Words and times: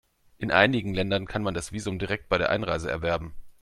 In 0.39 0.49
einigen 0.49 0.95
Ländern 0.95 1.27
kann 1.27 1.43
man 1.43 1.53
das 1.53 1.73
Visum 1.73 1.99
direkt 1.99 2.27
bei 2.27 2.39
der 2.39 2.49
Einreise 2.49 2.89
erwerben. 2.89 3.35